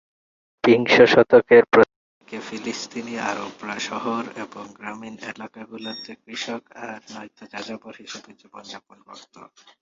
[0.63, 8.31] বিংশ শতকের প্রথম দিকে ফিলিস্তিনি আরবরা শহর এবং গ্রামীণ এলাকাগুলোতে কৃষক আর নয়তো যাযাবর হিসেবে
[8.39, 9.39] জীবনযাপন করতো।